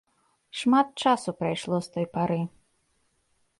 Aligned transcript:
Шмат 0.57 0.87
часу 1.05 1.29
прайшло 1.43 1.77
з 1.87 1.93
той 1.97 2.05
пары. 2.19 2.41